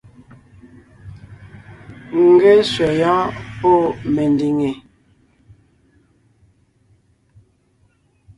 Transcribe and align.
N 2.23 2.27
ge 2.41 2.51
sẅɛ 2.73 2.89
yɔ́ɔn 3.01 3.29
pɔ́ 3.59 3.75
mendìŋe! 4.13 4.69